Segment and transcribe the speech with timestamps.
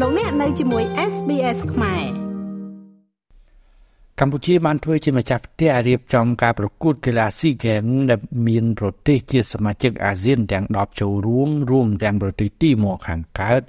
[0.00, 2.04] លោកអ្នកនៅជាមួយ SBS ខ្មែរ
[4.20, 13.62] កម្ពុជាបានធ្វើជាម្ចាស់ផ្ទះរៀបចំការប្រកួតកីឡាស៊ីហ្គេមដែលមានប្រទេសជាសមាជិកអាស៊ានទាំង10ចូលរួមរួមទាំងប្រទេសទីម៉ូខាងកើត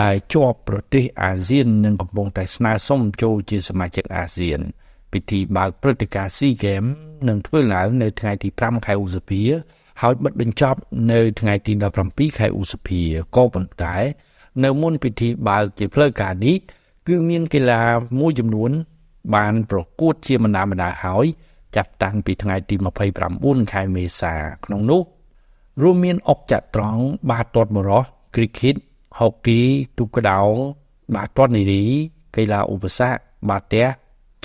[0.00, 4.60] ដែលជាប់ប្រទេសអាស៊ាននិងកំពុងតែស្នើសុំចូលជាសមាជិកអាស៊ាន
[5.12, 6.90] ពិធីបើកព្រឹត្តិការណ៍ SEA Games
[7.28, 9.42] នឹងធ្វើឡើងនៅថ្ងៃទី5ខែឧសភា
[10.02, 10.78] ហើយបិទបញ្ចប់
[11.12, 11.72] នៅថ្ងៃទី
[12.06, 13.00] 17ខែឧសភា
[13.36, 13.96] ក៏ប៉ុន្តែ
[14.64, 16.56] នៅមុនពិធីបើកជាផ្លូវការនេះ
[17.06, 17.82] គឺមានកីឡា
[18.20, 18.70] មួយចំនួន
[19.34, 21.26] បានប្រកួតជាបណ្ដាបណ្ដាហើយ
[21.76, 22.74] ចាប់តាំងពីថ្ងៃទី
[23.24, 25.02] 29ខែមេសា ក្នុងនោះ
[25.82, 28.04] រួមមានអុកចត្រង្គបាល់ទាត់បរោះ
[28.34, 28.76] cricket
[29.18, 29.60] ហុកគី
[29.98, 30.54] ទូកដោង
[31.14, 31.84] បាល់ទាត់នារី
[32.36, 33.18] កីឡាឧបសគ្គ
[33.48, 33.86] បាល់ទះ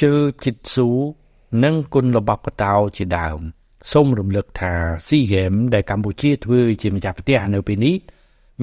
[0.01, 0.89] ជើជីតស៊ូ
[1.63, 3.39] និងគុនល្បក់បតោជាដើម
[3.91, 4.73] សូមរំលឹកថា
[5.07, 7.95] SEA Games ដែលកម្ពុជាធ្វើជាម្ចាស់ផ្ទះនៅពេលនេះ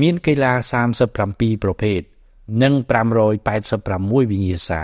[0.00, 0.52] មានកីឡា
[1.06, 2.00] 37ប្រភេទ
[2.62, 2.74] និង
[3.52, 4.82] 586វិញ្ញាសា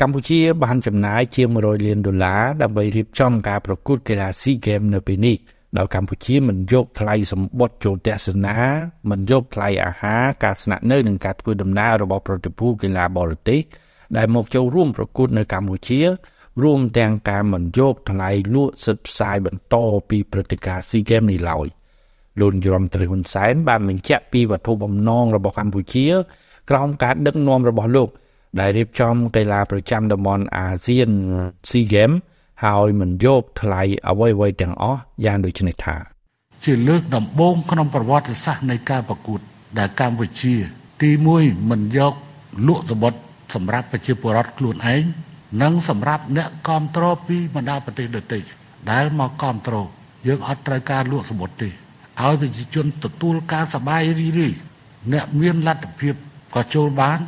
[0.00, 5.36] កម្ពុជាបានចំណាយជាង100លានដុល្លារដើម្បីរៀបចំការប្រកួតកីឡា SEA Games នៅពេលនេះ
[5.78, 8.56] ដោយកម្ពុជាមិនយកថ្លៃសម្បត្តិចូលទស្សនា
[9.10, 13.60] មិនយកថ្លៃអាហារការស្នាក់នៅនិងការធ្វើដំណើររបស់ប្រតិភូកីឡាបរទេស
[14.16, 16.00] ដែលមកចូលរួមប្រកួតនៅកម្ពុជា
[16.62, 19.76] រួមទាំងការមិនយកថ្លៃលក់សិទ្ធិផ្សាយបន្ត
[20.10, 21.66] ពីព្រឹត្តិការណ៍ SEA Games នេះឡើយ
[22.40, 26.06] លោកយមត្រីហ៊ុនសែនបានបញ្ជាក់ពីវត្ថុបំណងរបស់កម្ពុជា
[26.70, 28.08] ក្រោមការដឹកនាំរបស់លោក
[28.60, 31.10] ដែលរៀបចំកីឡាប្រចាំតំបន់អាស៊ាន
[31.70, 32.18] SEA Games
[32.64, 35.96] ហើយមិនយកថ្លៃអ្វីៗទាំងអស់យ៉ាងដូចនេះថា
[36.64, 39.40] ជាលើកដំបូងក្នុងប្រវត្តិសាស្ត្រនៃការប្រកួត
[39.78, 40.54] ដែលកម្ពុជា
[41.02, 42.14] ទី1មិនយក
[42.68, 43.20] លក់សម្បត្តិ
[43.54, 45.02] សម្រាប់ប្រជាពលរដ្ឋខ្លួនឯង
[45.62, 48.38] និងសម្រាប់អ្នកគ្រប់គ្រងពីបណ្ដាប្រទេសដទៃ
[48.90, 49.86] ដែលមកគ្រប់គ្រង
[50.26, 51.70] យើងអត់ត្រូវការលក់សម្បត្តិទេ
[52.21, 54.49] ឲ្យប្រជាជនទទួលការសบายរីរី
[55.13, 56.15] អ្នកមានលទ្ធភាព
[56.55, 57.19] ក៏ចូលបាន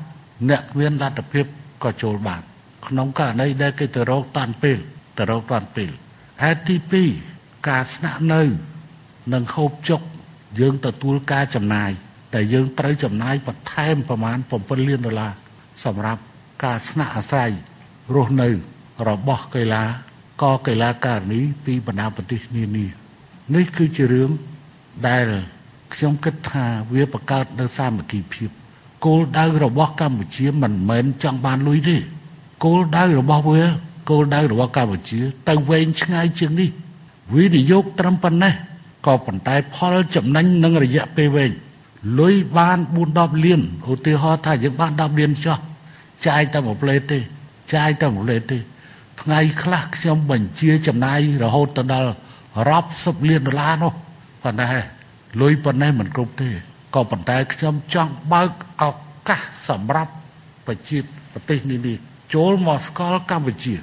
[0.50, 1.46] អ្នកមានលទ្ធភាព
[1.84, 2.42] ក៏ចូលបាន
[2.88, 4.78] ក្នុងករណីដែលគេទៅរកតាន់ពេល
[5.18, 5.90] ទៅរកតាន់ពេល
[6.44, 6.76] ហេតុទី
[7.22, 8.42] 2ការស្នាក់នៅ
[9.34, 10.02] និងហូបចុក
[10.60, 11.92] យើងទទួលការចំណាយ
[12.34, 15.34] តែយើងត្រូវចំណាយបន្ថែមប្រមាណ7លានដុល្លារ
[15.84, 16.22] សម្រាប់
[16.64, 17.52] ការស្នាក់អាស្រ័យ
[18.16, 18.50] រស់នៅ
[19.10, 19.84] របស់កីឡា
[20.42, 22.86] កកីឡាករនីពីបណ្ដាប្រទេសនានា
[23.56, 24.30] នេះគឺជារឿង
[25.09, 25.27] ដែល
[25.95, 28.51] ខ្ញុំគិតថាវាបង្កើតនៅសាមគ្គីភាព
[29.05, 31.97] គោលដៅរបស់កម្ពុជាមិនមែនចង់បានលុយទេ
[32.65, 33.63] គោលដៅរបស់វា
[34.11, 36.71] គោលដៅរបស់កម្ពុជា ទៅវែងឆ្ងាយជាងនេះ
[37.35, 38.55] វិនិយោគត្រឹមប៉ុណ្ណេះ
[39.07, 41.53] ក៏ប៉ុន្តែផលចំណេញនឹងរយៈពេលវែង
[42.19, 42.79] លុយបាន
[43.11, 43.61] 4-10លាន
[43.93, 45.59] ឧទាហរណ៍ថាយើងបាន10លានចុះ
[46.27, 47.19] ចាយតែមួយផ្លេតទេ
[47.75, 48.59] ចាយតែមួយផ្លេតទេ
[49.23, 52.11] ថ្ងៃខ្លះខ្ញុំបញ្ជាចំណាយរហូតទៅដល់
[52.69, 53.93] រាប់សិបលានដុល្លារនោះ
[54.43, 54.81] ប៉ុន្តែ
[55.41, 56.51] លុយប៉ុណ្ណេះមិនគ្រប់ទេ
[56.95, 58.51] ក៏ប៉ុន្តែខ្ញុំចង់បើក
[58.83, 58.85] ឱ
[59.29, 60.13] កាសសម្រាប់
[60.67, 60.99] ប្រជា
[61.33, 61.97] ប្រទេសនេះនេះ
[62.35, 63.75] ចូលមកស្គាល់កម្ពុជា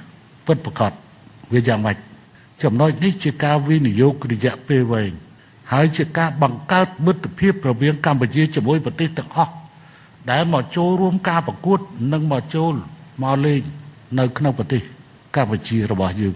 [0.46, 0.92] ពិតប្រាកដ
[1.52, 1.96] វាយ៉ាងម៉េច
[2.62, 5.12] ចំណុចនេះជាការវិនិយោគរយៈពេលវែង
[5.72, 9.52] ហើយជាការបង្កើតមិត្តភាពរវាងកម្ពុជាជាមួយប្រទេសទាំងអស់
[10.30, 11.78] ដែលមកចូលរួមការប្រកួត
[12.12, 12.72] និងមកចូល
[13.22, 13.60] មកលេង
[14.18, 14.82] នៅក្នុងប្រទេស
[15.36, 16.34] កម្ពុជារបស់យើង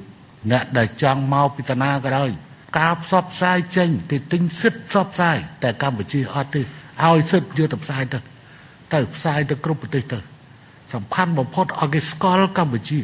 [0.50, 2.30] អ្នកដែលចង់មកពីតាណាក៏ដោយ
[2.78, 8.18] ការផ្សព្វផ្សាយចេញគេទិញសិទ្ធផ្សព្វផ្សាយតែកម្ពុជាអត់ទេឲ្យសិទ្ធយកទៅផ្សាយទៅ
[8.92, 10.18] ទៅផ្សាយទៅគ្រប់ប្រទេសទៅ
[10.94, 12.98] សំខាន់បំផុតឲ្យគេស្គាល់កម្ពុជា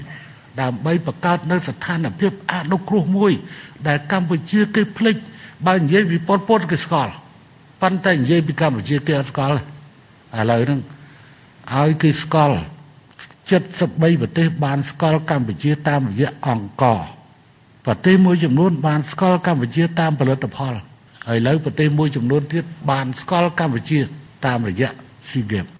[0.61, 3.33] ដើម្បីបង្កើតនៅស្ថានភាពអនុគ្រោះមួយ
[3.89, 5.17] ដែលកម្ពុជាគេភ្លេច
[5.67, 7.13] បើនិយាយពីប៉ុលពតគេស្គាល់
[7.83, 9.55] ប៉ុន្តែនិយាយពីកម្ពុជាគេអត់ស្គាល់
[10.39, 10.81] ឥឡូវហ្នឹង
[11.77, 12.59] ឲ្យគេស្គាល់
[13.49, 17.01] 73ប្រទេសបានស្គាល់កម្ពុជាតាមរយៈអង្គរ
[17.91, 20.75] ប្រទេសមួយចំនួនបានស្គាល់កម្ពុជាតាមផលិតផល
[21.27, 23.99] ហើយឥឡូវប្រទេសមួយចំនួនទៀតបានស្គាល់កម្ពុជា
[24.47, 24.91] តាមរយៈ
[25.29, 25.71] SEA Games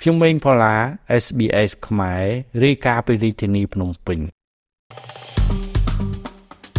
[0.00, 0.76] ខ្ញុំម៉េងផល្លា
[1.24, 2.24] SBS ខ្មែរ
[2.64, 4.18] រាយការណ៍ពីរាជធានីភ្នំពេញ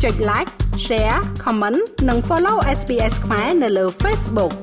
[0.04, 0.52] ចុច like
[0.86, 1.80] share comment
[2.10, 4.54] និង follow SBS ខ្មែរនៅលើ Facebook